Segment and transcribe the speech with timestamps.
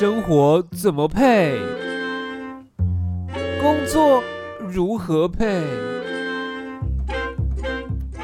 [0.00, 1.60] 生活怎么配？
[3.60, 4.24] 工作
[4.66, 5.60] 如何配？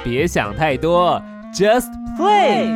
[0.02, 1.20] 别想太多
[1.52, 2.70] ，Just play，play，play，。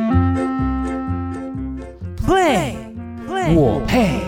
[3.55, 4.19] 我配。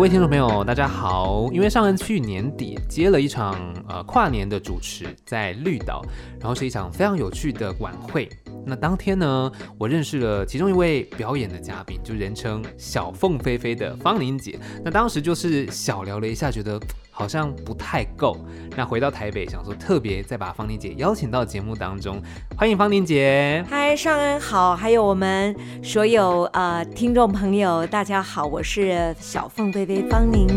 [0.00, 1.50] 各位听众朋友，大家好！
[1.52, 3.54] 因为上恩去年底接了一场
[3.86, 6.02] 呃跨年的主持，在绿岛，
[6.40, 8.26] 然后是一场非常有趣的晚会。
[8.66, 14.58] 那当天呢，我认识了其中一位表演的嘉宾，就人称小凤飞飞的方玲姐。
[14.84, 16.80] 那当时就是小聊了一下，觉得。
[17.12, 18.34] 好像不太够。
[18.74, 22.18] 那回到台北，想说特别再把方玲姐邀请到节目当中，
[22.56, 23.62] 欢迎方玲姐。
[23.68, 30.48] 嗨，尚恩好，还有我们所有呃听众朋友，大家好，我是小凤飞飞方宁。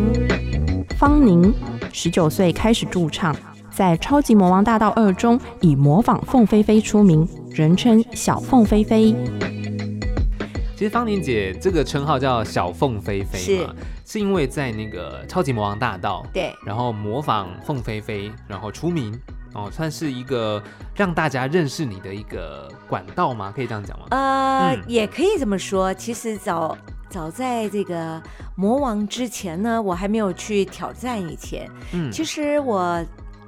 [0.97, 1.53] 方宁
[1.91, 3.35] 十九岁开始驻唱，
[3.73, 9.15] 在《超级魔王大道二》中以模仿凤飞飞出名，人称小凤飞飞。
[10.77, 13.73] 其实方玲姐这个称号叫小凤飞飞嘛。
[14.05, 19.17] 是因为在那个超级魔王大道，对，然后模仿凤飞飞，然后出名
[19.55, 20.61] 哦，算是一个
[20.95, 23.51] 让大家认识你的一个管道吗？
[23.55, 24.05] 可以这样讲吗？
[24.11, 25.91] 呃，也可以这么说。
[25.91, 26.77] 其实早
[27.09, 28.21] 早在这个
[28.55, 33.03] 魔王之前呢，我还没有去挑战以前，嗯，其实我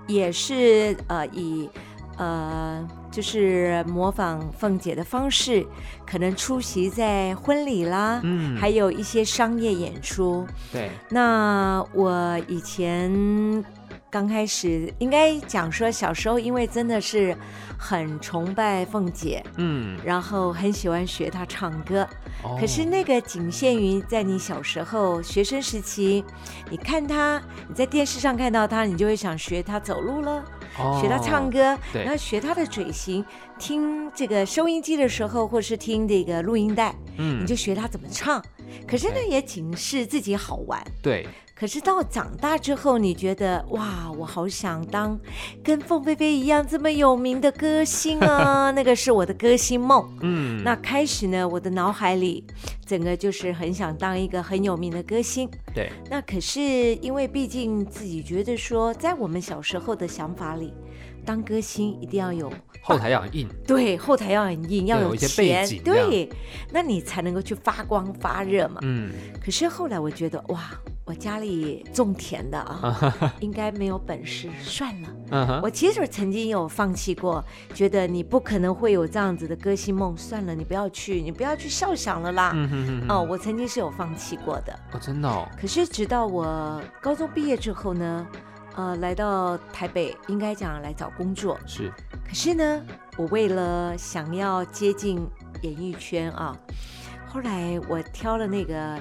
[0.08, 1.70] 也是呃以。
[2.18, 5.68] 呃，就是模仿凤姐的方式，
[6.08, 10.48] 可能出席在婚礼啦，嗯，还有一些商业演出。
[10.72, 13.12] 对，那我以前。
[14.16, 17.36] 刚开始应该讲说，小时候因为真的是
[17.78, 22.08] 很崇拜凤姐，嗯，然后很喜欢学她唱歌。
[22.58, 26.24] 可是那个仅限于在你小时候学生时期，
[26.70, 30.46] 你看她，你在电视上看到她，你就会想学她走路了，
[31.02, 33.26] 学她唱歌，然后学她的嘴型。
[33.60, 38.42] 听这个收音机的时候，或是听这个录音带，嗯，你就学她怎么唱。
[38.88, 40.84] 可是呢，也仅是自己好玩。
[41.02, 41.28] 对。
[41.58, 45.18] 可是到长大之后，你觉得哇，我好想当
[45.64, 48.72] 跟凤飞飞一样这么有名的歌星啊！
[48.76, 50.06] 那个是我的歌星梦。
[50.20, 52.44] 嗯，那开始呢，我的脑海里
[52.86, 55.50] 整个就是很想当一个很有名的歌星。
[55.74, 55.90] 对。
[56.10, 56.62] 那可是
[56.96, 60.74] 因为毕竟自己觉得说，在我们小时候的想法里，
[61.26, 63.50] 当歌星一定要有后台要很硬。
[63.66, 65.82] 对，后台要很硬，要有一些背景。
[65.84, 66.30] 对，
[66.72, 68.80] 那你才能够去发光发热嘛。
[68.84, 69.12] 嗯。
[69.44, 70.72] 可是后来我觉得哇。
[71.08, 75.62] 我家里种田的啊， 应该没有本事，算了。
[75.62, 82.54] 我其实曾经有放弃过，觉得你不可能会有这样子的歌星梦，算了，你不要去，你不要去笑想了啦。
[82.56, 84.74] 嗯哼哦，我曾经是有放弃过的。
[84.94, 85.48] 哦，真的哦。
[85.62, 88.26] 可是直到我高中毕业之后呢，
[88.76, 91.58] 呃，来到台北，应该讲来找工作。
[91.66, 91.92] 是。
[92.28, 92.82] 可是呢，
[93.18, 95.26] 我为了想要接近
[95.62, 96.56] 演艺圈啊。
[97.28, 98.98] 后来我挑了那个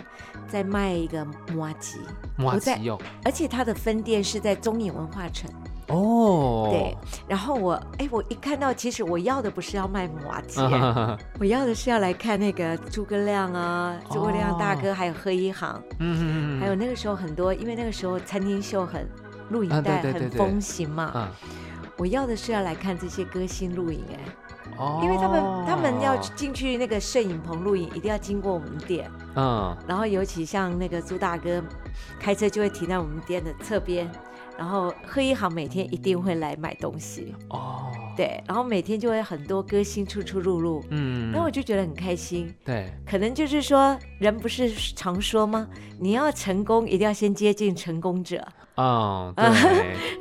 [0.48, 2.00] 在卖一个摩吉，
[2.36, 5.48] 摩吉哦，而且它的分店是在中影文化城
[5.86, 6.66] 哦。
[6.68, 6.96] 对，
[7.28, 10.60] 然后我哎，我一看到，其实我要的不是要卖麻吉，
[11.38, 19.08] 我要的是要来看那个诸葛亮啊，诸葛亮大哥，还有贺一航，嗯嗯还有那个时候很多，因为那个时候餐厅秀很
[19.50, 21.30] 录影带很风行嘛，
[21.96, 24.18] 我要的是要来看这些歌星录影哎。
[25.02, 29.08] 因为他们他们要进去那个摄影棚录影，一定要经过我们店。
[29.36, 31.62] 嗯，然后尤其像那个朱大哥，
[32.18, 34.10] 开车就会停在我们店的侧边。
[34.56, 37.34] 然后贺一航每天一定会来买东西。
[37.50, 37.92] 哦。
[38.16, 42.52] 对，然后每天就会很多歌星出出入入，嗯，那我就觉得很开心。
[42.64, 45.68] 对，可能就是说，人不是常说吗？
[46.00, 48.44] 你要成功，一定要先接近成功者。
[48.76, 49.44] 哦， 对。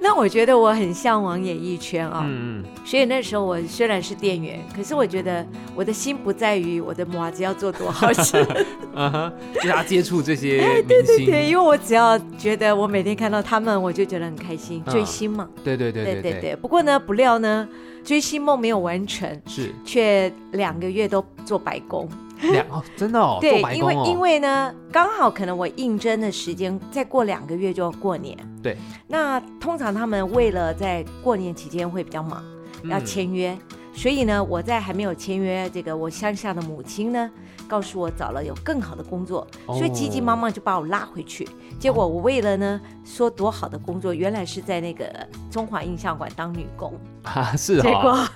[0.02, 2.66] 那我觉得我很向往演艺圈啊，嗯嗯。
[2.86, 8.38] 所以那时候我虽然是店员，可是我觉得我的心不在于我的麻子要做多好吃，
[8.96, 15.48] 嗯哼，就要接触这些对对对，因为我只要觉得我每天看到他们，我就觉得很开心，追星嘛。
[15.64, 16.56] 对对对对对对。
[16.56, 17.68] 不过呢，不料呢。
[18.04, 22.06] 追星梦没有完成，是却两个月都做白工，
[22.52, 32.44] 两哦，真的哦， 对，因为因为呢，刚好可能我应征的时间再过两个月就要过年，对，那通常他们为了在过年期间会比较忙，
[32.86, 33.58] 要签约，
[33.94, 37.30] 所以呢，我在还没有签约，这个我乡下的母亲呢。
[37.66, 41.48] 告诉我找了有更好的工作，所以急急忙忙就把我拉回去。
[41.80, 45.06] 结果我为了呢说多好的工作，原来是在那个
[45.50, 46.94] 中华印象馆当女工
[47.24, 47.82] 啊，是啊。
[47.82, 48.28] 结果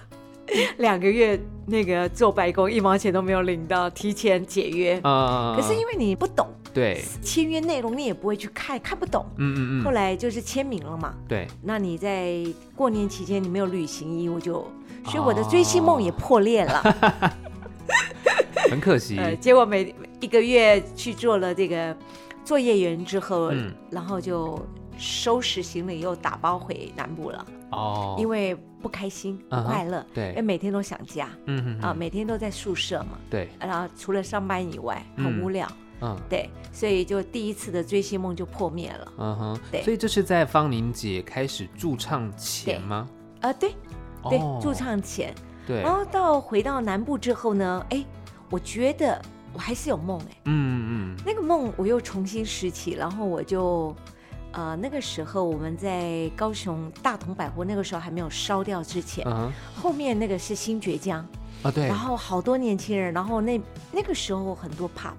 [0.78, 5.56] 两个月那个做白工，一毛钱都没有领到，提前解约啊。
[5.56, 6.48] 可是因为你不懂。
[6.74, 9.26] 对，签约内容你也不会去看，看不懂。
[9.38, 9.84] 嗯嗯嗯。
[9.84, 11.14] 后来就是签名了嘛。
[11.28, 11.48] 对。
[11.64, 12.46] 那你在
[12.76, 14.70] 过年期间你没有履行义务就，
[15.06, 16.84] 所以我的追星梦也破裂了。
[18.70, 19.18] 很可惜。
[19.20, 21.96] 呃，结果每一个月去做了这个
[22.46, 24.64] 作业员之后，嗯，然后就
[24.98, 27.46] 收拾行李又打包回南部了。
[27.72, 28.16] 哦。
[28.18, 30.06] 因为不开心，不快乐。
[30.14, 30.30] 对。
[30.30, 31.30] 因为每天都想家。
[31.46, 31.82] 嗯嗯。
[31.82, 33.18] 啊，每天都在宿舍嘛。
[33.30, 33.50] 对。
[33.60, 35.68] 然后除了上班以外，很无聊。
[36.02, 36.18] 嗯。
[36.30, 39.14] 对，所以就第一次的追星梦就破灭了。
[39.18, 39.60] 嗯哼。
[39.72, 39.82] 对。
[39.84, 43.08] 所以这是在方宁姐开始驻唱前吗？
[43.42, 43.72] 啊，对。
[44.30, 45.34] 对，驻唱前。
[45.66, 45.82] 对。
[45.82, 48.04] 然后到回到南部之后呢，哎。
[48.50, 49.22] 我觉得
[49.52, 53.94] 我还是有梦哎，嗯嗯，那个梦我又重新拾起，然后我就，
[54.58, 59.24] 呃，那个时候我们在高雄大同百货，那个时候还没有烧掉之前，
[59.76, 61.24] 后面那个是新爵江
[61.62, 63.62] 啊，对，然后好多年轻人，然后那
[63.92, 65.14] 那个时候很多 pub，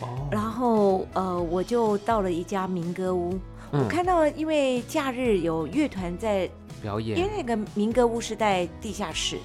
[0.00, 3.38] 哦，然后呃，我就到了一家民歌屋，
[3.70, 6.50] 我看到因为假日有乐团在。
[6.80, 9.38] 表演，因为那个民歌屋是在地下室，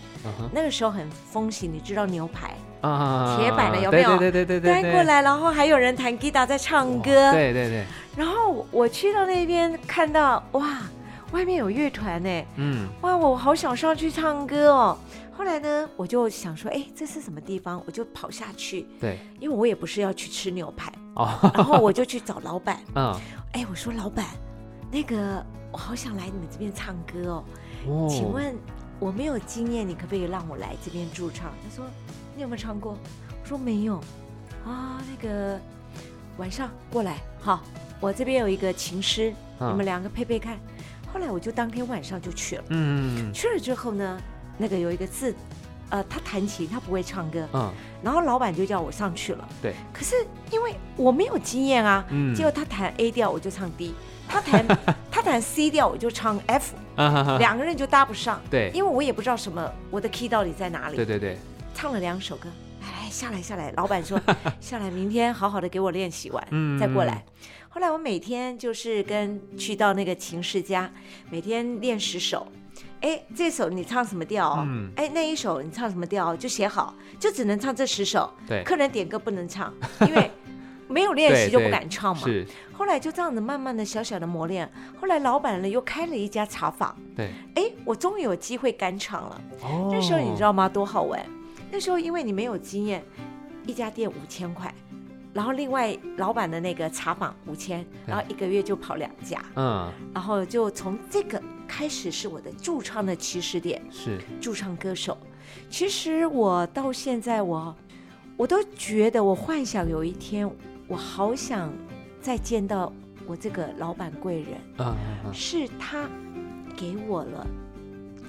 [0.54, 2.56] 那个时候很风行，你知道牛排
[2.90, 4.18] 啊，铁板的有没有？
[4.18, 7.86] 对对对对对，过来，然后还有人弹吉他在唱歌，对对对。
[8.16, 10.80] 然后我去到那边看到，哇，
[11.32, 14.98] 外面有乐团呢，嗯，哇，我好想上去唱歌哦。
[15.38, 17.82] 后来呢，我就想说，哎，这是什么地方？
[17.86, 23.14] 我就跑下去，对，因为我也不是要去吃牛排哦，然后我就去找老板， 嗯，
[23.52, 24.26] 哎，我说老板，
[24.92, 25.46] 那个。
[25.72, 27.44] 我好想来你们这边唱歌
[27.86, 28.56] 哦，请问
[28.98, 31.52] 我没有经验，你可不可以让我来这边驻唱？
[31.62, 31.84] 他说
[32.36, 32.98] 你有没有唱过？
[33.42, 33.96] 我说没有
[34.66, 35.60] 啊，那个
[36.38, 37.64] 晚上过来好，
[38.00, 40.58] 我这边有一个琴师，你们两个配配看。
[41.14, 44.20] 后来我就当天晚上就去了，嗯，去了之后呢，
[44.58, 45.34] 那个有一个字，
[45.90, 47.72] 呃，他弹琴，他不会唱歌，嗯，
[48.04, 50.16] 然后老板就叫我上去了，对，可是
[50.52, 53.94] 因为我没有经验啊，嗯，结果他弹 A 调，我就唱 D。
[54.28, 54.66] 他弹
[55.12, 56.74] 他弹 C 调，我就唱 F，
[57.38, 58.42] 两个人就搭不上。
[58.50, 60.96] 对，因为我也不知道什么我的 key 到底在哪里。
[60.96, 61.38] 对对对，
[61.76, 62.48] 唱了两首歌，
[62.82, 64.20] 来下来下来，老板说
[64.62, 67.24] 下来，明天好好的给我练习完，嗯再过来。
[67.68, 70.90] 后来我每天就是跟去到那个琴师家，
[71.30, 72.48] 每天练十首。
[73.02, 74.64] 哎，这首你唱什么调？
[74.66, 76.34] 嗯，哎，那一首你唱什么调？
[76.36, 78.34] 就写好，就只能唱这十首。
[78.48, 79.72] 对，客人点歌不能唱，
[80.08, 80.32] 因为。
[80.88, 82.22] 没有练习就不敢唱嘛。
[82.22, 82.46] 是。
[82.72, 84.72] 后来就这样子慢慢的小小的磨练。
[85.02, 86.96] 后来老板呢又开了一家茶坊。
[87.16, 87.32] 对。
[87.56, 89.42] 哎，我终于有机会干唱了。
[89.64, 89.90] 哦。
[89.92, 90.70] 那时候你知道吗？
[90.70, 91.20] 多好玩。
[91.76, 93.04] 那时候因为你没有经验，
[93.68, 94.74] 一家店五千块，
[95.34, 99.44] 然后另外老板的那个茶坊五千，然后一个月就跑两家。
[99.58, 99.92] 嗯。
[100.14, 103.82] 然后就从这个开始是我的驻唱的起始点。
[103.92, 104.18] 是。
[104.40, 105.18] 驻唱歌手。
[105.70, 107.76] 其实我到现在我，
[108.38, 110.50] 我都觉得我幻想有一天。
[110.88, 111.74] 我好想
[112.22, 112.94] 再见到
[113.28, 114.94] 我这个老板贵人，
[115.34, 116.08] 是他
[116.74, 117.46] 给我了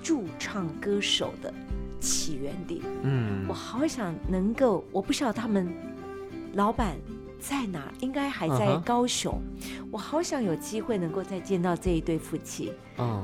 [0.02, 1.54] 驻唱歌手的
[2.06, 2.82] 起源地。
[3.02, 5.72] 嗯，我好想能够，我不晓得他们
[6.54, 6.96] 老板
[7.40, 9.40] 在哪，应该还在高雄。
[9.90, 12.72] 我好想有机会能够再见到这一对夫妻，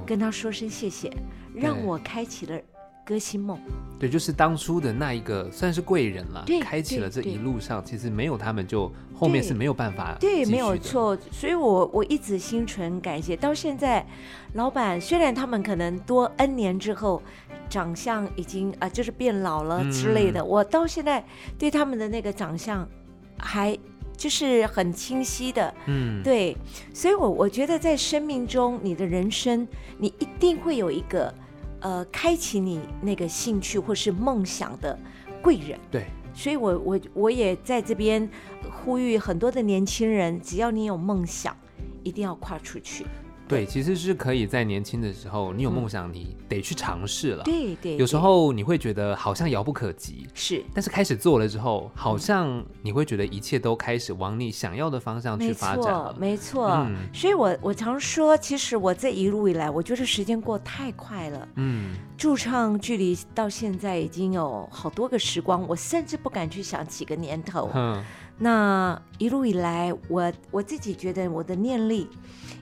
[0.04, 1.10] 跟他说声谢谢，
[1.54, 2.60] 让我开启了。
[3.04, 3.58] 歌星梦，
[3.98, 10.16] 对，就是当初的那一个算是贵人了，开启了这一路上，其实没有他们，就后面是没有办法。
[10.20, 11.18] 对，没有错。
[11.30, 13.36] 所以我我一直心存感谢。
[13.36, 14.06] 到现在，
[14.54, 17.20] 老板虽然他们可能多 N 年之后，
[17.68, 21.24] 长相已经啊，就是变老了之类的，我到现在
[21.58, 22.88] 对他们的那个长相
[23.36, 23.76] 还
[24.16, 25.74] 就是很清晰的。
[25.86, 26.56] 嗯，对。
[26.94, 29.66] 所以我我觉得在生命中，你的人生，
[29.98, 31.34] 你一定会有一个。
[31.82, 34.98] 呃，开启你那个兴趣或是梦想的
[35.42, 38.30] 贵人，对，所以我我我也在这边
[38.70, 41.56] 呼吁很多的年轻人，只要你有梦想，
[42.04, 43.04] 一定要跨出去。
[43.52, 47.44] 对，其实是可以在年轻的时候，你有梦想，你得去尝试了。
[47.44, 56.16] 对对，有时候你会觉得好像遥不可及，是，但是开始做了之后，好像你会觉得一切都开始往你想要的方向去发展了。
[56.18, 57.12] 没错，没错。
[57.12, 61.48] 所以我我常说，其实我这一路以来，我觉得时间过太快了。
[61.56, 67.70] 嗯，驻唱距离到现在已经有好多个时光，我甚至不敢去想几个年头。
[67.74, 68.02] 嗯，
[68.38, 72.08] 那一路以来，我我自己觉得我的念力。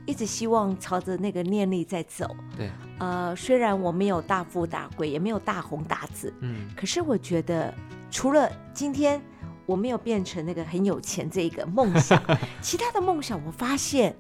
[0.07, 2.35] 一直希望朝着那个念力在走。
[2.57, 7.73] 对，呃，虽然我没有大富大贵，也没有大红大紫，嗯，可是我觉得，
[8.11, 9.21] 除了今天
[9.67, 12.21] 我没有变成那个很有钱这一个梦想，
[12.61, 14.17] 其他的梦想，我发现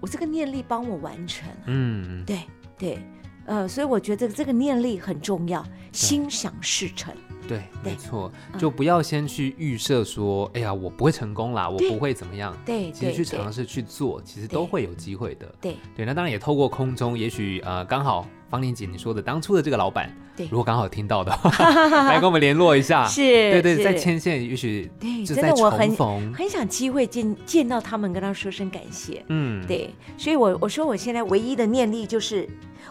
[0.00, 1.48] 我这个念力帮我完成。
[1.66, 2.40] 嗯，对
[2.76, 2.98] 对，
[3.44, 7.14] 呃，所以我觉得这个念力很重要，心想事成。
[7.48, 12.56] 对，没错，就不要先去预设说，哎呀，我不会成功啦，我不会怎么样。
[12.64, 15.52] 对，其实去尝试去做，其实都会有机会的。
[15.60, 21.36] 对，对，那当然也透过空中，也许呃，刚好方玲姐你说的当初的这个老板，对，如果刚好听到的，
[22.08, 23.06] 来跟我们联络一下。
[23.06, 25.96] 是，对对，在牵线，也许对，真的我很
[26.32, 29.24] 很想机会见见到他们，跟他说声感谢。
[29.28, 32.48] 嗯，对，所以我我说我现在唯一的念力就是。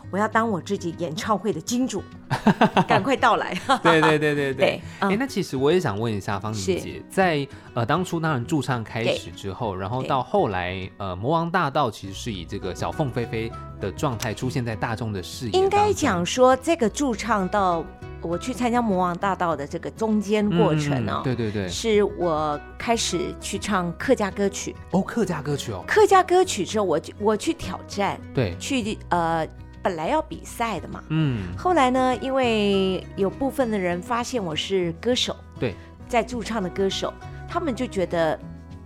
[0.10, 2.04] 我要当我自己演唱会的金主，
[2.88, 3.54] 赶快到来！
[3.84, 4.82] 对对对对对。
[5.00, 15.52] 哎，那其实我也想问一下方玲姐，在呃当初当然驻唱开始之后，然后到后来呃魔王大道其实是以这个小凤飞飞的状态出现在大众的视野。
[15.52, 17.84] 应该讲说这个驻唱到
[18.22, 29.48] 我去参加魔王大道的这个中间过程哦，对对对，是我开始去唱客家歌曲哦，客家歌曲哦，客家歌曲之后我我去挑战，对，去呃。
[29.84, 35.74] 本来要比赛的嘛，嗯，后来呢，因为有部分的人发现我是歌手，对，
[36.08, 37.12] 在驻唱的歌手，
[37.50, 38.40] 他们就觉得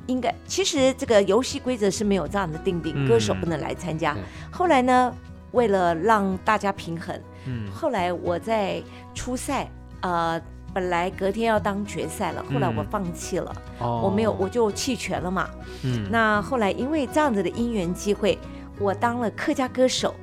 [0.08, 4.16] 应该，其实这个游戏规则是没有这样的定定，歌手不能来参加。
[4.50, 5.14] 后来呢，
[5.52, 8.82] 为了让大家平衡，嗯，后来我在
[9.14, 10.42] 初赛，呃，
[10.74, 15.50] 本来隔天要当决赛了，后来我放弃了，我没有，我就弃权了嘛，
[15.84, 18.40] 嗯，那后来因为这样子的因缘机会，
[18.80, 20.16] 我当了客家歌手。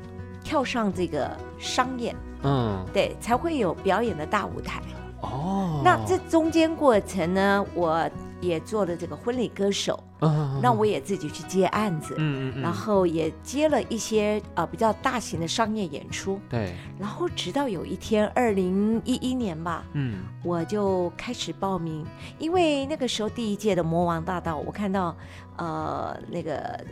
[0.44, 4.82] 跳上这个商演，嗯，对，才会有表演的大舞台。
[5.20, 22.04] 哦，那这中间过程呢，我也做了这个婚礼歌手，嗯，那我也自己去接案子，嗯嗯，然后也接了一些呃比较大型的商业演出，对，然后直到有一天，二零一一年吧，嗯，我就开始报名，
[22.40, 25.16] 因为那个时候第一届的魔王大道，我看到
[25.56, 26.84] 呃那个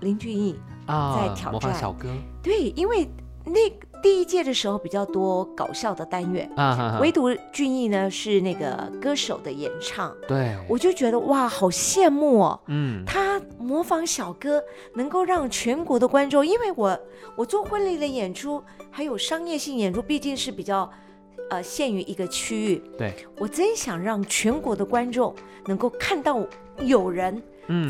[0.00, 1.18] 林俊逸啊。
[1.20, 1.74] 在挑战。
[1.74, 2.08] 小哥，
[2.42, 3.08] 对，因为
[3.44, 3.70] 那
[4.02, 14.62] 第一届的时候比较多搞笑的单元啊，唯独俊逸呢是那个歌手的演唱，对，我就觉得哇，好羡慕哦，嗯，他模仿小哥
[14.94, 16.98] 能够让全国的观众，因为我
[17.36, 20.90] 我做婚礼的演出还有商业性演出，毕竟是比较
[21.50, 23.14] 呃限于一个区域，对。
[23.38, 25.34] 我真想让全国的观众
[25.66, 26.42] 能够看到
[26.78, 27.42] 有人。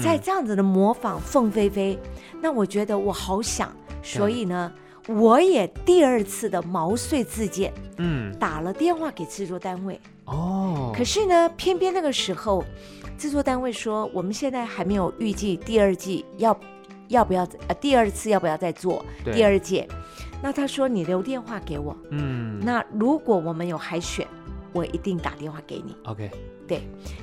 [0.02, 1.98] 在这样子的模仿凤飞飞，
[2.40, 4.72] 那我觉得我好想，所以呢，
[5.08, 12.64] 我也第二次的毛遂自荐，嗯，打了电话给制作单位，哦，可是呢，偏偏那个时候，
[13.16, 16.58] 制作单位说我们现在还没有预计第二季要
[17.08, 19.88] 要不要呃第二次要不要再做第二届，
[20.42, 24.26] 那他说你留电话给我，嗯，那如果我们有海选，
[24.72, 26.30] 我一定打电话给你，OK，
[26.68, 26.82] 对，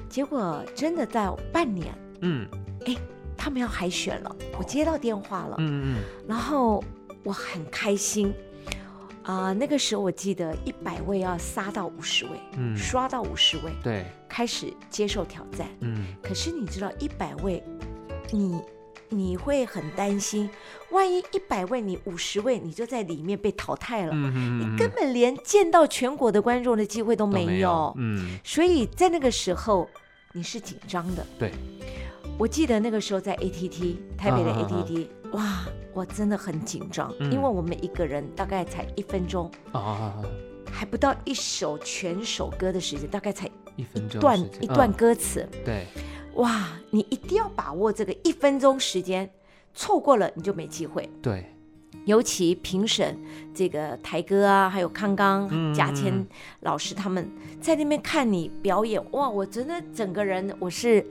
[0.09, 1.93] 结果真的在半年。
[2.21, 2.47] 嗯，
[2.85, 2.95] 哎，
[3.37, 6.83] 他们要海选了，我接到电话了，嗯嗯，然后
[7.23, 8.33] 我很开心，
[9.23, 17.63] 啊，那个时候我记得一百位要杀到五十位，嗯，刷到五十位，对，开始接受挑战，嗯，可是你知道一百位，
[18.31, 18.59] 你
[19.09, 20.49] 你会很担心，
[20.91, 29.89] 万一一百位你五十位你就在里面被淘汰了，嗯你根本连见到全国的观众的机会都没有，嗯，所以在那个时候
[30.33, 31.51] 你是紧张的，对。
[32.39, 40.21] 我记得那个时候在 ATT 台北的 ATT，哇，我真的很紧张，因为我们一个人大概才一分钟，啊，
[40.71, 45.87] 还不到一首全首歌的时间，大概才一分钟，段一段歌词，对，
[46.35, 49.27] 哇，你一定要把握这个一分钟时间，
[49.73, 51.51] 错过了你就没机会，对，
[52.05, 53.17] 尤其评审
[53.51, 56.23] 这个台哥啊，还有康刚、贾谦
[56.59, 57.27] 老师他们
[57.59, 61.03] 在那边看你表演，哇，我真的整个人我是。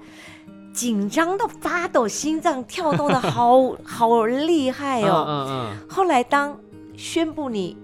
[0.76, 5.24] 紧张到发抖，心脏跳动的好 好厉害哦。
[5.26, 5.88] 嗯嗯。
[5.88, 6.54] 后来当
[6.94, 7.74] 宣布你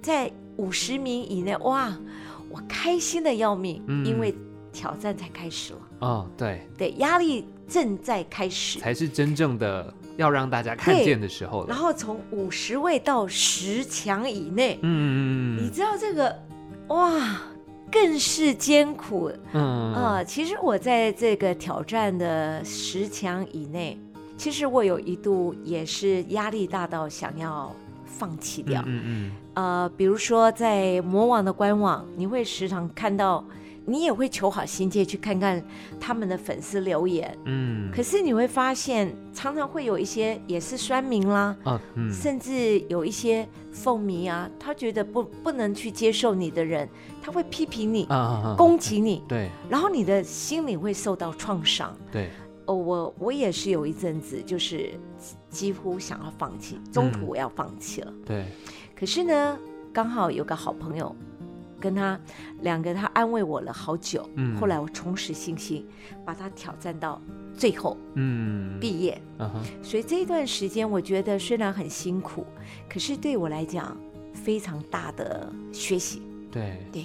[0.00, 1.92] 在五十名以内，哇，
[2.48, 4.32] 我开心的要命，因为
[4.72, 5.80] 挑战才开始了。
[5.98, 6.64] 哦，对。
[6.78, 11.66] 对，压力正在开始，才是真正的要让大家看见的时候了。
[11.68, 16.38] 然后从五十位到十强以内，嗯嗯嗯，你知道这个，
[16.88, 17.40] 哇。
[17.90, 19.92] 更是艰苦，嗯。
[19.94, 23.98] 啊，其实我在这个挑战的十强以内，
[24.36, 33.44] 其实我有一度也是压力大到想要放弃掉，嗯嗯，呃，比如说在魔王的官网，你会时常看到。
[33.90, 35.62] 你也会求好心切去看看
[35.98, 46.88] 他们的粉丝留言，嗯，可是你会发现常常会有一些也是酸民啦，啊，嗯，甚至有一些凤迷啊，他觉得不不能去接受你的人，
[47.20, 52.30] 他会批评你，啊攻击你，对，然后你的心里会受到创伤，对，
[52.66, 54.90] 哦，我我也是有一阵子就是
[55.48, 58.44] 几乎想要放弃，中途我要放弃了，对，
[58.94, 59.58] 可是呢，
[59.92, 61.14] 刚好有个好朋友。
[61.80, 62.20] 跟他
[62.60, 64.28] 两个，他安慰我了好久。
[64.36, 65.84] 嗯，后来我重拾信心，
[66.24, 67.20] 把他挑战到
[67.56, 67.96] 最后。
[68.14, 69.20] 嗯，毕业。
[69.82, 72.46] 所以这一段时间，我觉得虽然很辛苦，
[72.88, 73.96] 可是对我来讲
[74.34, 76.22] 非常大的学习。
[76.52, 77.04] 对对。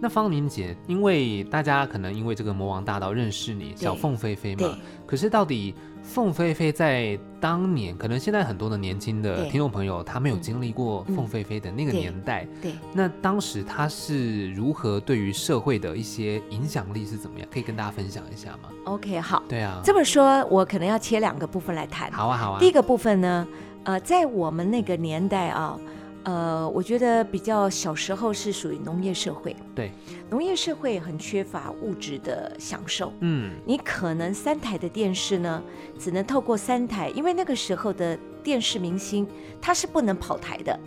[0.00, 4.76] 那方明姐，因为大家可能因为这个魔王大道认识你，小凤飞飞嘛。
[5.06, 5.74] 可是到底？
[6.02, 12.48] 凤飞飞在当年，可能现在很多的年轻的听众朋友，他没有经历过凤飞飞的那个年代。
[12.62, 17.46] 对，那当时他是如何对于社会的一些影响力是怎么样？
[17.52, 19.42] 可以跟大家分享一下吗？OK，好。
[19.46, 22.10] 对啊，这么说，我可能要切两个部分来谈。
[22.10, 22.58] 好啊，好啊。
[22.58, 23.46] 第一个部分呢，
[23.84, 25.78] 呃，在我们那个年代啊。
[26.22, 29.90] 呃，我觉得比较小时候是属于农业社会，对，
[30.28, 33.12] 农业社会很缺乏物质的享受。
[33.20, 35.62] 嗯，你可能三台的电视呢，
[35.98, 39.26] 只能透过三台，因为那个时候的电视明星
[39.62, 40.78] 他是不能跑台的。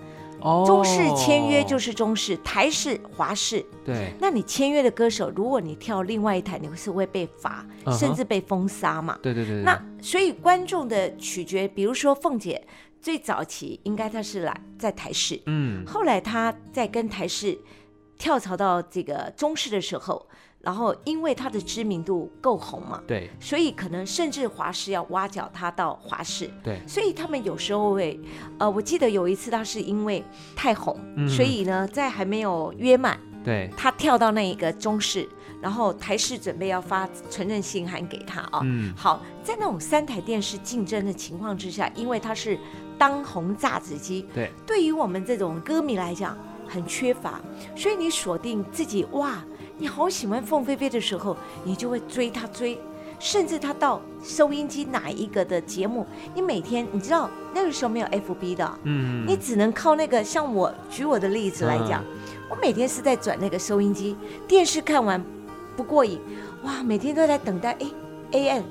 [0.41, 3.65] 哦，中视签约就是中视，台视、华视。
[3.83, 7.65] 对，那你签约的歌手，如果你跳另外一台，你是会被罚，
[7.97, 9.17] 甚至被封杀嘛？
[9.21, 9.63] 对对对。
[9.63, 12.61] 那所以观众的取决，比如说凤姐。
[13.03, 17.59] 最早期应该他是来在台视，嗯，后来他在跟台视
[18.17, 20.25] 跳槽到这个中视的时候，
[20.61, 28.17] 然后因为他的知名度够红嘛，对，所以可能甚至华视要挖角他到华视，对，所以他们有时候会，
[28.57, 30.23] 呃，我记得有一次他是因为
[30.55, 35.27] 太红，所以呢在还没有约满，对，他跳到那一个中视。
[35.61, 42.59] 然后台视准备要发承认信函给他啊，嗯，好，在那种三台电视竞争的情况之下，因为他是
[42.97, 47.41] 当红炸子鸡，对，对于我们这种歌迷来讲很缺乏，
[47.75, 49.43] 所以你锁定自己哇，
[49.77, 52.79] 你好喜欢凤飞飞的时候，你就会追他追，
[53.19, 62.03] 甚至他到收音机哪一个的节目，你每天你知道那个时候没有 FB 的，嗯，你只能靠那个，像我举我的例子来讲，
[62.49, 64.15] 我每天是在转那个收音机，
[64.47, 65.23] 电视看完。
[65.75, 66.19] 不过瘾，
[66.63, 66.83] 哇！
[66.83, 67.87] 每天都在等待，哎
[68.33, 68.63] ，A N，哎，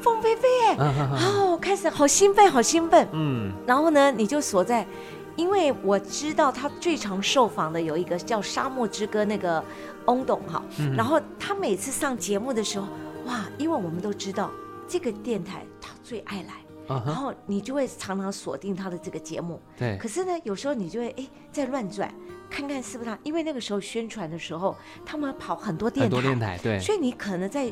[0.00, 3.52] 凤飞飞，哎，哦，开始好兴奋，好兴奋，嗯。
[3.66, 4.86] 然后呢，你就锁在，
[5.36, 9.62] 因为我知道他最常受访的有一个叫《沙漠之歌》那个
[10.06, 10.62] 翁董哈，
[10.96, 12.86] 然后他每次上节目的时候，
[13.26, 14.50] 哇，因为我们都知道
[14.86, 19.96] 这个电台他最爱来，然后你就会常常锁定他的这个节目，对。
[19.98, 22.12] 可是呢，有时候你就会哎在乱转。
[22.48, 27.66] 看看是不是他，因为那个时候宣传的时候，他们跑很多电台，很多电台，对，所以你可能在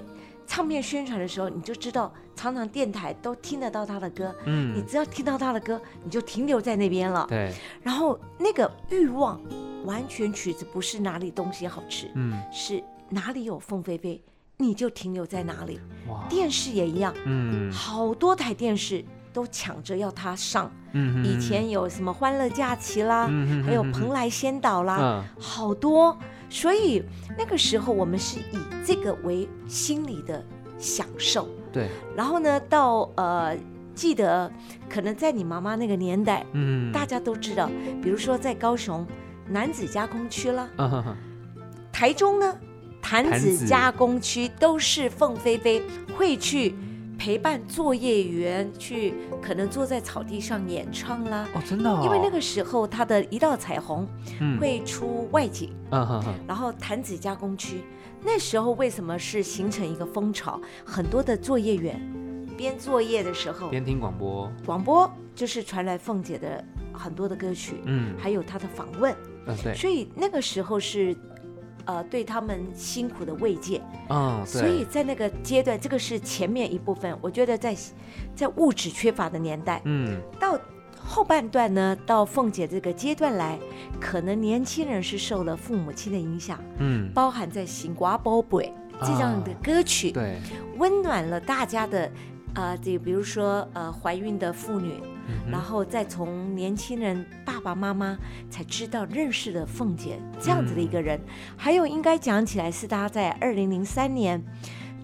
[0.47, 7.53] 唱片宣传的时候，你就知道常常电台都听得到他的歌，嗯，你只要听到他的歌，你就停留在那边了，对。
[7.83, 9.41] 然后那个欲望，
[9.85, 14.23] 完全曲子不是哪里东西好吃，嗯，是哪里有凤飞飞，
[14.57, 15.81] 你就停留在哪里。
[16.09, 19.05] 哇，电视也一样，嗯，好多台电视。
[19.35, 20.71] 都抢着要他上，
[21.25, 23.29] 以前有什么《欢乐假期》啦，
[23.67, 26.17] 还有《蓬莱仙岛》啦，好多。
[26.55, 27.03] 所以
[27.37, 30.41] 那个时候我们是以这个为心理的
[30.79, 31.49] 享受。
[31.73, 31.89] 对。
[32.17, 33.57] 然后呢，到呃，
[33.93, 34.49] 记得
[34.89, 37.69] 可能在你妈妈那个年代，嗯，大家都知道，
[38.01, 39.05] 比如说在高雄
[39.49, 40.69] 男子加工区啦，
[41.91, 42.57] 台中呢
[43.03, 45.83] 坛子加工区都是凤飞飞
[46.17, 46.77] 会去。
[47.19, 51.49] 陪伴作业员去，可能坐在草地上演唱啦。
[51.55, 51.91] 哦，真的。
[52.03, 54.07] 因为那个时候他的一道彩虹
[54.61, 56.35] 会出外景，嗯哼哼。
[56.47, 57.83] 然后弹子加工区
[58.23, 60.61] 那时候为什么是形成一个风潮？
[60.85, 62.01] 很多的作业员
[62.57, 69.15] 边作业的时候边听广播，广播就是传来凤姐的很多的歌曲，嗯，还有她的访问，
[69.47, 69.75] 嗯对。
[69.75, 71.17] 所以那个时候是。
[71.87, 77.17] 呃，对他们辛苦的慰藉，嗯，所以在那个阶段，这个是前面一部分。
[77.21, 77.77] 我觉得在
[78.35, 80.59] 在物质缺乏的年代，嗯，到
[80.99, 83.59] 后半段呢，到凤姐这个阶段来，
[84.01, 88.73] 可能年轻人是受了父母亲的影响，嗯，包含在《行瓜宝贝》
[89.07, 90.37] 这样的歌曲，对，
[90.79, 92.11] 温暖了大家的，
[92.55, 94.95] 呃，这比如说呃，怀孕的妇女。
[95.51, 98.17] 然后再从年轻人爸爸妈妈
[98.51, 101.19] 才知道认识的凤姐这样子的一个人，
[101.57, 104.41] 还有应该讲起来是他在二零零三年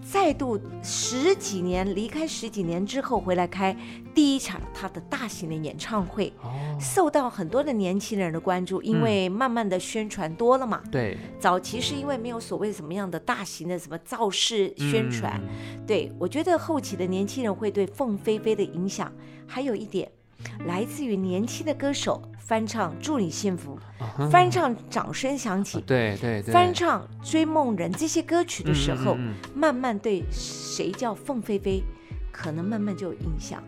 [0.03, 3.75] 再度十几年离开十几年之后回来开
[4.13, 6.31] 第一场他的大型的演唱会，
[6.79, 10.81] 受到很多的年轻人的关注，因为慢慢的宣传多了嘛。
[10.91, 15.41] 对，早期是因为没有所谓什么样的大型的什么造势宣传，
[15.87, 19.11] 对我觉得后期的年轻人会对凤飞飞的影响。
[19.47, 20.09] 还有一点，
[20.65, 23.77] 来自于年轻的歌手翻唱《祝你幸福》，
[24.29, 27.01] 翻唱《掌声响起》，对对对，翻唱
[27.31, 29.17] 《追梦人》这些歌曲的时候，
[29.55, 31.83] 慢慢对谁叫凤飞飞，
[32.31, 33.61] 可能慢慢就有印象。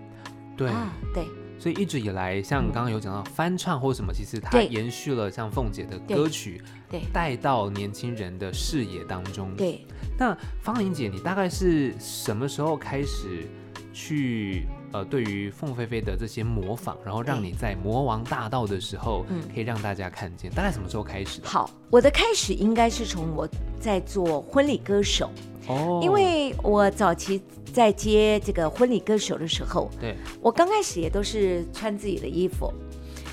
[0.55, 1.25] 对啊，对。
[1.59, 9.55] 所以一直以来，像刚刚有讲到翻唱或什么，其实它延续了像凤姐的歌曲，对，带到年轻人的视野当中。
[9.55, 9.85] 对，
[10.19, 13.47] 那方玲姐，你大概是什么时候开始
[13.93, 20.51] 去呃，对于凤飞飞的这些模仿，然后让你在魔王大道的时候，嗯，可以让大家看见？
[20.51, 21.47] 大概什么时候开始的？
[21.47, 25.29] 好，我的开始应该是从我在做婚礼歌手。
[25.67, 27.41] 哦，因为我早期
[27.73, 32.71] 在接这个婚礼歌手的时候，对我刚开始也都是穿自己的衣服，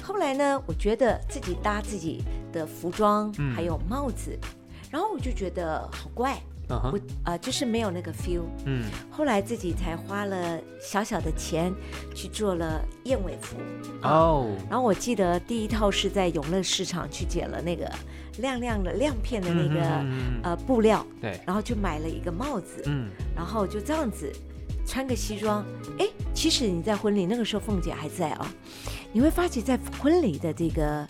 [0.03, 4.39] 后来呢，我觉得自己搭自己的服装，还有帽子，
[4.91, 6.41] 然后我就觉得好怪。
[6.91, 8.43] 不啊，就是没有那个 feel。
[8.65, 11.73] 嗯，后来自己才花了小小的钱
[12.15, 13.57] 去做了燕尾服。
[14.03, 17.91] 哦，然后我记得第一套是在永乐市场去捡了那个
[18.39, 19.81] 亮亮的亮片的那个
[20.43, 24.33] 呃布料，对，然后就买了一个帽子，嗯，然后就这样子
[24.87, 25.65] 穿个西装。
[25.99, 28.53] 哎，其实你在婚礼那个时候，凤姐还在啊，
[29.13, 31.07] 你会发觉在婚礼的这个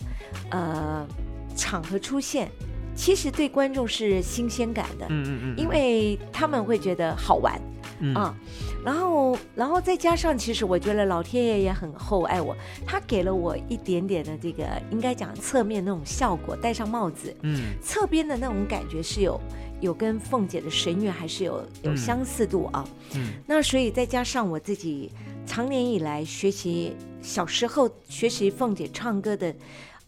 [0.49, 1.07] 呃
[1.55, 2.51] 场合出现。
[2.95, 7.59] 其实对观众是新鲜感的，嗯嗯嗯，因为他们会觉得好玩，
[8.13, 8.35] 啊，
[8.85, 19.39] 然后然后再加上，其实我觉得老天爷也很厚爱我，他给了我一点点的这个应该讲侧面那种效果，戴上帽子，嗯，侧边的那种感觉是有
[19.79, 25.11] 有跟凤姐的神韵还是有有相似度啊，嗯，那所以再加上我自己
[25.45, 29.55] 长年以来学习小时候学习凤姐唱歌的。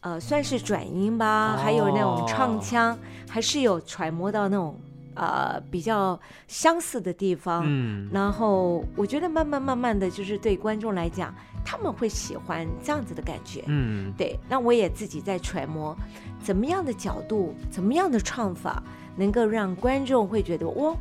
[0.03, 2.97] 呃，算是转音吧，还有那种唱腔，
[3.29, 4.77] 还是有揣摩到那种
[5.15, 7.63] 呃比较相似的地方。
[7.65, 13.63] 嗯，然后我觉得慢慢慢慢的就是对观众来讲，他们会喜欢这样子的感觉。
[13.67, 14.37] 嗯，对。
[14.49, 15.95] 那我也自己在揣摩，
[16.41, 18.83] 怎么样的角度，怎么样的唱法，
[19.15, 20.97] 能够让观众会觉得哦，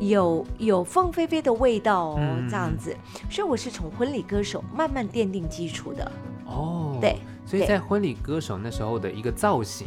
[0.00, 2.96] 有有凤飞飞的味道哦，这样子。
[3.28, 6.10] 所以我是从婚礼歌手慢慢奠定基础的。
[6.46, 7.18] 哦，对。
[7.48, 9.86] 所以在婚礼歌手那时候的一个造型，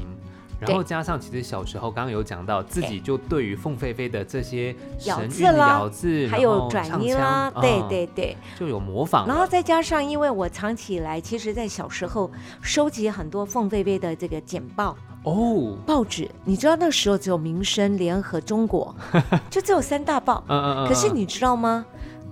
[0.60, 9.28] 然后加上其实小时候刚刚有讲到自己就对于凤飞飞的这些神韵咬字，还有转音啦，对对对，就有模仿。
[9.28, 16.28] 然后再加上，因为我藏起来，其实在小时候收集很多凤飞飞的这个简报哦，报纸。
[16.44, 18.96] 你知道那时候只有民生、联合、中国，
[19.52, 20.44] 就只有三大报。
[20.48, 20.88] 嗯嗯嗯。
[20.88, 21.86] 可是你知道吗？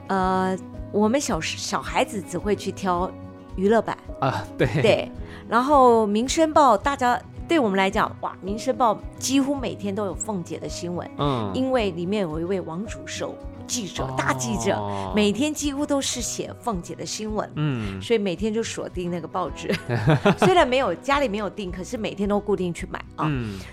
[0.08, 0.58] 呃，
[0.92, 3.12] 我们小小孩子只会去挑
[3.60, 3.98] 娱乐版。
[4.22, 4.68] 啊，对。
[4.82, 5.12] 对。
[5.50, 13.34] 然后《民生报》，大家对我们来讲，哇，《民生报》几乎每天都有凤姐的新闻，嗯，因为里面有一位王主寿
[13.66, 14.80] 记者，大记者，
[15.16, 19.76] 每天几乎都是写凤姐的新闻，嗯，所以每天就锁定那个报纸，
[20.38, 23.32] 虽然没有家里没有订，可是每天都固定去买啊。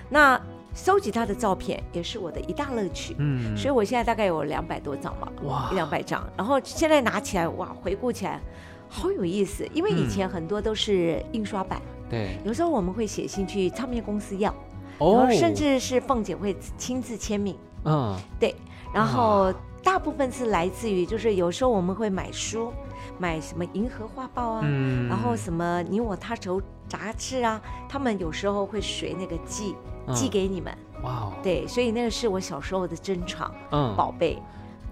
[0.08, 0.40] 那
[0.74, 8.40] 收集他的照片也是我的一大乐趣，嗯，所以我现在大概有两百多张吧，哇，一两百张，然后现在拿起来，哇，回顾起来。
[8.88, 14.54] 好有意思，因为以前很多都是印刷版，对，有时候我们会写信去唱片公司要，
[14.98, 18.54] 然后甚至是凤姐会亲自签名，嗯，对，
[18.94, 22.72] 然后大部分是来自于，就是有时候我们会买书，
[23.18, 24.60] 买什么《银河画报》啊，
[25.08, 29.74] 然后什么《你我他手》杂志啊，他们有时候会随那个寄
[30.14, 30.72] 寄给你们，
[31.02, 34.38] 哇，对，所以那个是我小时候的珍藏，嗯，宝贝。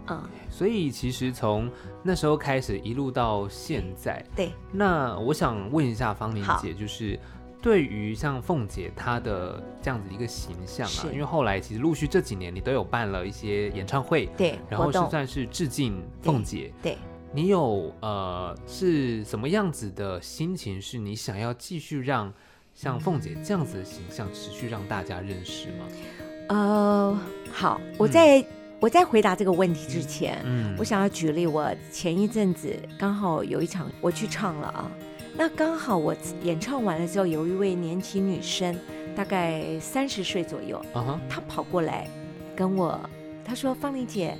[0.06, 0.22] 嗯，
[0.54, 1.68] 所以其实从
[2.00, 4.52] 那时候开始一路到现在，对。
[4.70, 7.18] 那我想问一下方玲姐，就是
[7.60, 16.96] 对于像凤姐她的这样子一个形象啊，因为后来其实陆续这几年你都有办了一些演唱会，对，然后是算是致敬凤姐，对。
[17.32, 20.80] 你有呃是什么样子的心情？
[20.80, 22.32] 是你想要继续让
[22.74, 25.84] 像凤姐这样子的形象持续让大家认识吗？
[26.50, 27.18] 呃，
[27.52, 28.46] 好，我在。
[28.84, 32.68] 我在回答这个问题之前，嗯，我想要举例，我前一阵子
[32.98, 34.90] 刚好有一场我去唱了啊，
[35.34, 38.78] 那刚好我演唱完了之后，有一位年轻女生，
[39.16, 42.06] 大概三十岁左右，啊她跑过来
[42.54, 43.00] 跟我，
[43.42, 44.36] 她说：“方玲姐，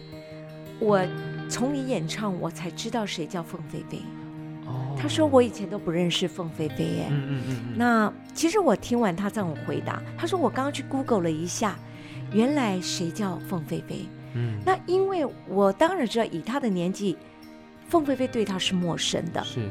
[0.78, 1.00] 我
[1.48, 4.02] 从你演唱我才知道谁叫凤飞飞。”
[4.68, 7.07] 哦，她说我以前都不认识凤飞飞耶。
[7.09, 7.78] 嗯嗯嗯。
[7.78, 11.78] 那其实我听完她这样回答，她说我刚刚去 Google 了一下，
[12.30, 14.07] 原来谁叫凤飞飞？
[14.35, 17.16] 嗯，那因为我当然知道，以他的年纪，
[17.88, 19.42] 凤飞飞对他是陌生的。
[19.44, 19.68] 是，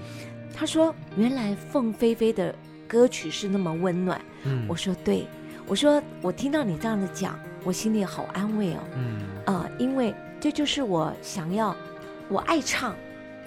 [0.56, 2.54] 他说原来凤飞飞的
[2.88, 4.19] 歌曲是那么温暖。
[4.43, 5.28] 嗯，我说对，
[5.67, 8.80] 我说我听到你这样的讲，我心里好安慰哦。
[8.95, 11.76] 嗯，啊，因为这就是我想要，
[12.30, 12.95] 我爱唱，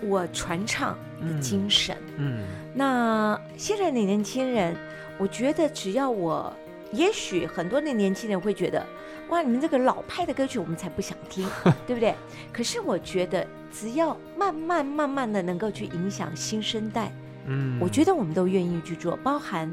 [0.03, 1.97] 我传唱的精神。
[2.17, 4.77] 嗯，那现在的年轻人，
[5.17, 6.53] 我觉得只要我，
[6.93, 8.85] 也许很多的年轻人会觉得。
[9.29, 11.49] 哇，你们这个老派的歌曲我们才不想听，
[11.87, 12.15] 对不对？
[12.53, 17.13] 可是我觉得，只要慢慢慢慢的能够去影响新生代，
[17.47, 19.17] 嗯，我觉得我们都愿意去做。
[19.25, 19.69] 包含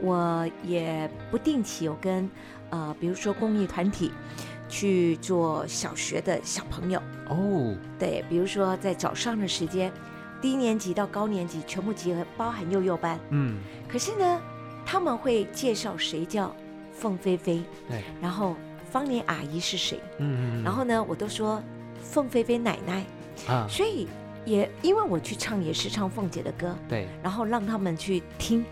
[0.00, 2.28] 我也不定期有跟
[2.70, 4.10] 呃，比如说公益团体
[4.68, 9.92] 去做小学的小朋友哦，对，比如说在早上的时间，
[10.40, 14.40] 低年级到高年级全部集合，包含幼幼班，嗯，可是呢，
[14.84, 16.54] 他们会介绍谁叫
[16.92, 18.56] 凤飞飞，对，然后。
[18.90, 20.00] 方年阿姨是谁？
[20.18, 21.62] 嗯，然后呢，我都说
[22.02, 23.04] 凤飞飞奶奶。
[23.48, 24.06] 啊，所以
[24.44, 28.62] 也因为我去唱也是唱凤姐的歌，对，然后让他们去听，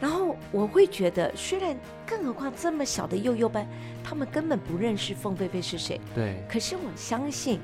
[0.00, 3.64] 然后我会觉得，虽然更何况这么小的幼幼班，
[4.02, 7.60] 他们根本不认识凤飞飞是谁，对，可是我相信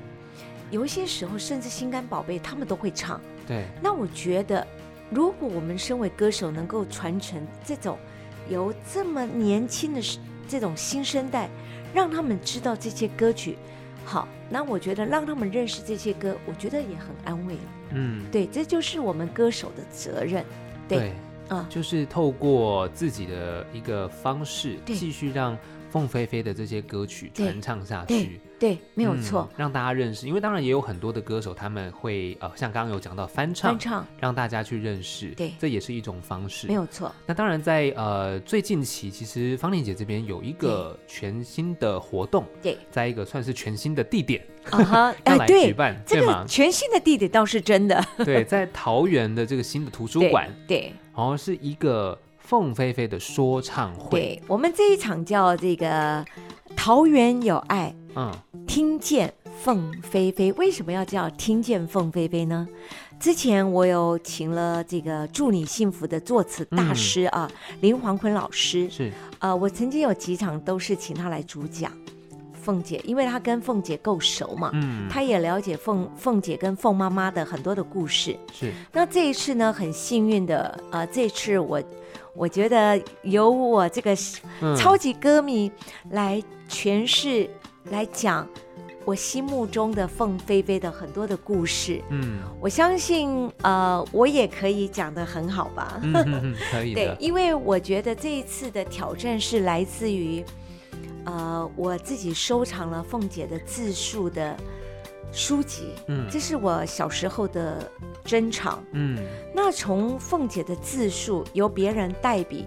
[0.71, 4.65] 有一些时候，甚至心肝宝贝他们都会唱，对，那我觉得
[5.09, 7.97] 如果我们身为歌手能够传承这种
[8.47, 10.01] 由这么年轻的
[10.47, 11.49] 这种新生代。
[11.93, 13.57] 让他们知道这些歌曲，
[14.05, 17.59] 好，那我觉得让他们认识这些歌，我觉得也很安慰了。
[17.91, 20.45] 嗯，对，这就是我们歌手的责任。
[20.87, 21.13] 对，
[21.49, 25.57] 啊，就是透过自己的一个方式，继续让。
[25.89, 30.27] 凤飞飞的这些歌曲传唱下去，对，没有错，让大家认识。
[30.27, 34.05] 因为当然也有很多的歌手，他们会呃，像刚刚有讲到翻唱，翻唱。
[34.19, 37.13] 让大家去认识，对，这也是一种方式，没有错。
[37.25, 56.25] 那当然，在呃最近期，其实方玲姐这边有一个全新的活动，对，在一个算是全新的地点啊哈， 要来举办，这个全新的地点倒是真的， 对，在桃园的这个新的图书馆，对，然后是一个凤飞飞的说唱会，对我们这一场叫这个。
[56.75, 58.33] 桃园有爱，嗯，
[58.65, 59.31] 听见
[59.63, 62.67] 凤飞飞，为什么要叫听见凤飞飞呢？
[63.19, 67.47] 之前我有请了这个祝你幸福的作词大师啊，
[67.79, 71.91] 林黄坤老师，是，呃，我曾经有几场都是请他来主讲
[72.53, 78.73] 凤姐，因为他跟凤姐够熟嘛，嗯，他也了解凤凤姐跟凤妈妈的很多的故事，是。
[78.91, 81.79] 那这一次呢，很幸运的，呃，这次我。
[82.33, 84.15] 我觉得由我这个
[84.77, 85.71] 超级歌迷
[86.11, 87.49] 来诠释、
[87.91, 88.47] 来讲
[89.05, 92.01] 我心目中的凤飞飞的很多的故事。
[92.09, 96.01] 嗯，我相信呃，我也可以讲得很好吧？
[96.71, 100.43] 可以对，因为我觉得这一次的挑战是来自于
[101.25, 104.55] 呃，我自己收藏了凤姐的自述的。
[105.33, 107.91] 书籍，嗯，这是我小时候的
[108.23, 109.19] 珍藏，嗯，
[109.53, 112.65] 那从凤姐的自述由别人代笔，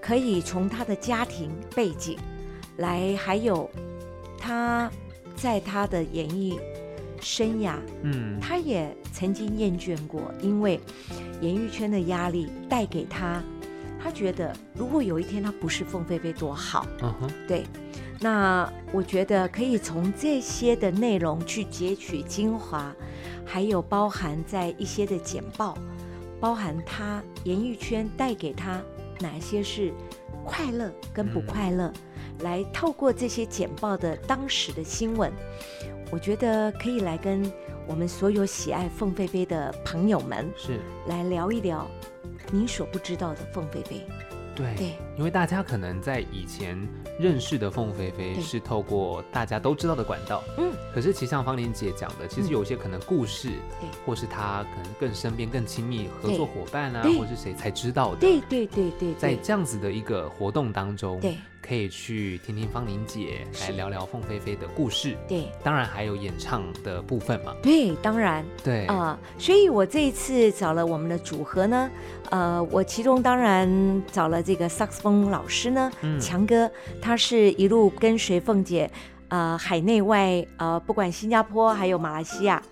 [0.00, 2.18] 可以从她的家庭背景
[2.78, 3.70] 来，还有
[4.38, 4.90] 她
[5.34, 6.58] 在他的演艺
[7.20, 10.80] 生涯，嗯，他也曾经厌倦过，因为
[11.40, 13.42] 演艺圈的压力带给他，
[14.02, 17.64] 他觉得如果有一天他不是凤飞飞多好，嗯哼，对。
[18.18, 22.90] 那我觉得可以从这些的内容去截取精华，
[23.44, 25.76] 还有包含在一些的简报，
[26.40, 28.80] 包含他演艺圈带给他
[29.20, 29.92] 哪些是
[30.46, 31.92] 快乐跟不快乐，
[32.40, 35.32] 来透过这些简报的当时的新闻，
[36.10, 37.50] 我觉得可以来跟
[37.86, 40.80] 我们所有喜爱凤飞飞的朋友们是。
[41.06, 41.86] 来聊一聊
[42.50, 44.02] 您所不知道的凤飞飞。
[44.54, 46.76] 对，因为大家可能在以前
[47.18, 61.36] 认识的凤飞飞是透过大家都知道的管道，嗯，可是其实像方玲姐讲的，其实有些可能故事，对，或是她可能更身边、更亲密合作伙伴啊，或是谁才知道的，对对对对，在这样子的一个活动当中，对。
[61.66, 68.86] 可以去听听方玲姐来聊聊凤飞飞的故事，对，当然还有演唱的部分嘛，对，当然，对。
[68.86, 71.90] 啊，所以我这一次找了我们的组合呢，
[72.30, 76.70] 呃，我其中当然找了这个萨克斯风老师呢，强哥，
[77.02, 78.90] 他是一路跟随凤姐。
[79.28, 82.62] 呃，海内外，呃，不管新加坡还有马来西亚，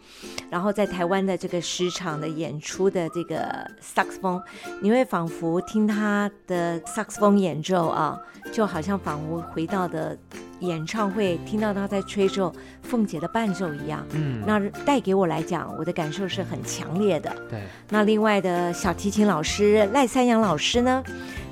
[0.54, 4.40] 然后在台湾的这个十场的演出的这个萨克斯风，
[4.80, 8.16] 你会仿佛听他的萨克斯风演奏啊，
[8.52, 10.16] 就好像仿佛回到的
[10.60, 14.06] 演唱会，听到他在吹奏凤姐的伴奏一样。
[14.12, 17.34] 嗯，那带给我来讲，我的感受是很强烈的。
[17.50, 17.60] 对。
[17.88, 21.02] 那另外的小提琴老师赖三阳老师呢，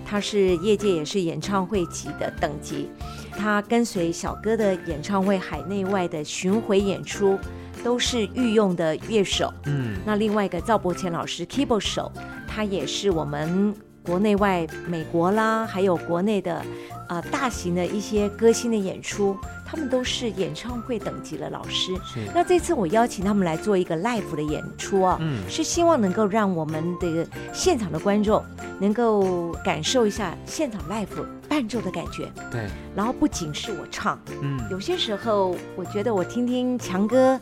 [0.06, 2.88] 他是业界也是演唱会级的等级。
[3.36, 7.36] 他跟随小哥的演唱会，海内外的巡回演出，
[7.84, 9.52] 都是御用的乐手。
[9.66, 12.10] 嗯，那另外一个赵伯谦老师，keyboard 手，
[12.46, 16.62] 他也是我们国内外、美国啦，还有国内的，
[17.08, 19.36] 呃，大型的一些歌星的演出，
[19.72, 21.94] 他们都是演唱会等级的老师。
[22.04, 22.20] 是。
[22.34, 28.44] 那这次我邀请他们来做一个 live 的演出啊，嗯，是希望能够让我们的现场的观众
[28.78, 31.06] 能够感受一下现场 live。
[31.48, 32.32] 伴奏的感觉。
[32.50, 37.38] 对，然后不仅是我唱，嗯，有些时候我觉得我听听强哥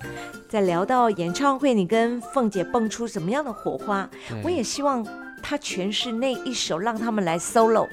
[0.49, 4.11] 在聊到演唱会，你跟凤姐蹦出什么样的火花，
[4.43, 5.07] 我也希望
[5.40, 7.87] 他诠释那一首，让他们来 solo。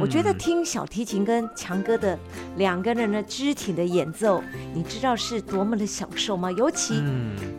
[0.00, 2.18] 我觉得听小提琴跟强哥的
[2.56, 4.42] 两个人的肢体的演奏，
[4.74, 6.50] 你知道是多么的享受吗？
[6.52, 7.02] 尤其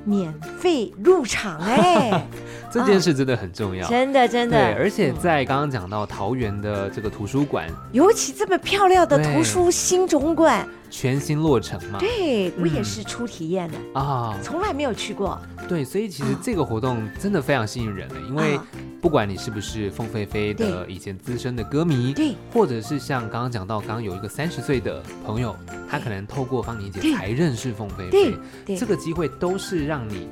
[0.06, 2.26] 免费入场哎，
[2.72, 4.58] 这件事真的很重要，真的真的。
[4.58, 10.68] 对，而且在刚刚讲到桃园的这个图书馆，尤其这么漂亮的图书新总馆。
[10.92, 12.00] 全新落成嘛？
[12.00, 15.40] 对，我也是初体验的啊，从来没有去过。
[15.68, 18.60] 对，所以其实这个活动真的非常吸引人的，因为
[19.00, 25.56] 不管你是不是凤飞飞的以前资深的歌迷，对，或者是像刚刚讲到，刚刚有一个三十岁的朋友，
[25.88, 30.28] 他可能透过方妮姐才认识凤飞飞，这个机会都是让你。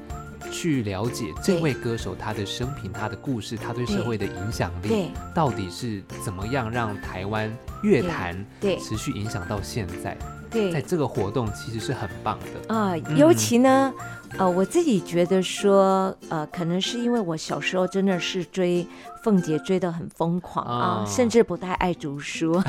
[0.52, 7.52] 去了解这位歌手他的生平、他的故事、他对社会的影响力，到底是怎么样让台湾
[7.84, 10.18] 乐坛持续影响到现在？
[10.50, 12.96] 对，在这个活动其实是很棒的啊。
[13.18, 13.94] 尤其呢，
[14.38, 18.88] 呃，我自己觉得说，呃，可能是因为我小时候真的是追
[19.24, 22.64] 凤姐追得很疯狂啊，甚至不太爱读书。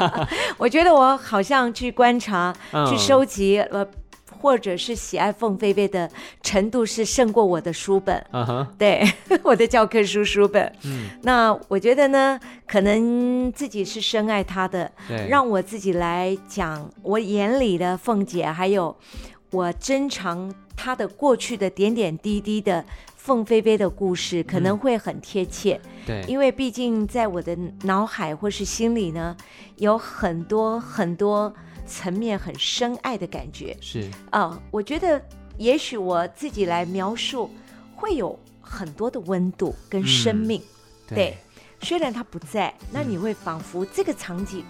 [0.58, 2.54] 我觉得我好像去观察、
[2.86, 3.86] 去收集呃。
[4.42, 6.10] 或者是喜爱凤飞飞的
[6.42, 8.20] 程度是胜过我的书本，
[8.76, 9.08] 对
[9.44, 10.70] 我的教科书书本。
[10.84, 14.90] 嗯，那我觉得呢，可能自己是深爱她的，
[15.28, 18.96] 让我自己来讲我眼里的凤姐，还有
[19.52, 25.80] 我珍藏她的过去的点点滴滴的凤飞飞的故事，可能会很贴切。
[26.04, 29.36] 对，因为毕竟在我的脑海或是心里呢，
[29.76, 31.54] 有很多很多。
[31.92, 33.76] 层面很深爱的感觉。
[33.80, 34.08] 是。
[34.30, 35.22] 啊，我觉得
[35.58, 37.50] 也许我自己来描述
[37.94, 40.62] 会有很多的温度跟生命。
[41.06, 41.36] 对，
[41.82, 44.64] 虽然他不在，那你会仿佛这个场景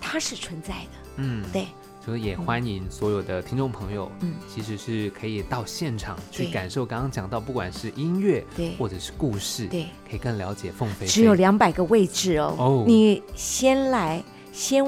[0.00, 0.90] 它是存在的。
[1.16, 1.66] 嗯，对，
[2.04, 11.06] 所以也欢迎所有的听众朋友，嗯，其实是可以到现场去感受刚刚讲到，不管是音乐对，或者是故事对，可以更了解凤飞。
[11.06, 14.84] 只有两百个位置哦，哦，你先来先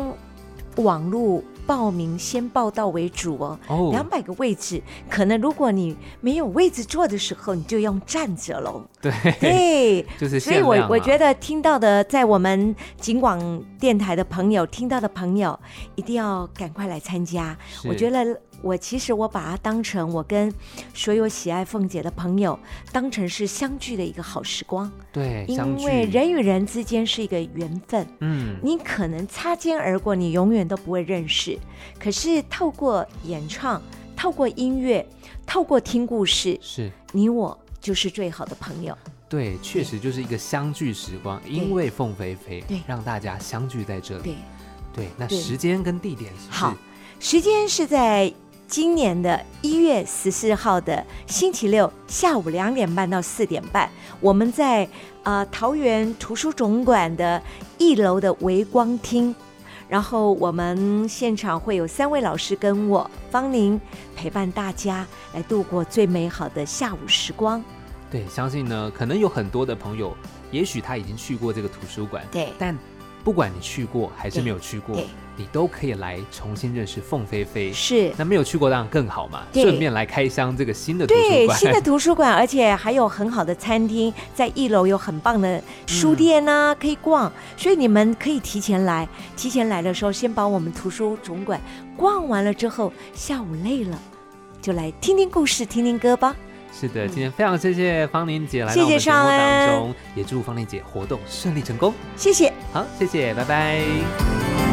[0.76, 1.42] 网路。
[1.66, 8.85] 报名先报到为主哦，两百个位置，可能如果你没有位置坐的时候，你就用站着喽。
[9.02, 15.58] 对对，就是所以我我觉得听到的，在我们景广电台的朋友听到的朋友，
[15.96, 17.54] 一定要赶快来参加。
[17.84, 18.40] 我觉得。
[18.62, 20.54] 我其实我把它当成我跟
[20.94, 22.56] 所有喜爱凤姐的朋友
[22.92, 24.88] 当成是相聚的一个好时光。
[25.10, 28.06] 对，因为人与人之间是一个缘分。
[28.20, 31.58] 嗯，你可能擦肩而过，你永远都不会认识。
[31.98, 33.82] 可是透过演唱，
[34.16, 35.04] 透过音乐，
[35.44, 38.97] 透过听故事，是你我就是最好的朋友。
[39.29, 41.38] 对，确实就是一个相聚时光。
[41.47, 44.37] 因为凤飞飞，对，让大家相聚在这里。
[44.95, 46.51] 对，对，那时间跟地点是？
[46.51, 46.75] 好，
[47.21, 48.33] 时间是在。
[48.68, 54.88] 今年的一月十四号的星期六下午两点半到四点半，我们在
[55.25, 57.42] 呃桃园图书总馆的
[57.77, 59.35] 一楼的微光厅，
[59.90, 63.79] 然后我们现场会有三位老师跟我方宁
[64.16, 67.62] 陪伴大家来度过最美好的下午时光。
[68.12, 70.14] 对，相信呢，可能有很多的朋友，
[70.53, 72.79] 也许他已经去过这个图书馆，对，但
[73.25, 74.96] 不管你去过还是没有去过。
[75.35, 78.12] 你都可以来重新认识凤飞飞，是。
[78.18, 91.59] 那没有去过当然更好嘛，顺便来开箱这个新的图书馆，新的图书馆，而且还有很好的餐厅，在一楼有很棒的书店呢，可以逛，所以你们可以提前来，提前来的时候先把我们图书总馆
[91.96, 93.98] 逛完了之后，下午累了
[94.61, 96.37] 就来听听故事，听听歌吧。
[96.72, 101.92] 是的，今天非常谢谢方玲姐来到我们节目当中，也祝方玲姐活动顺利成功。
[102.16, 104.71] 谢谢，好，谢谢，拜拜。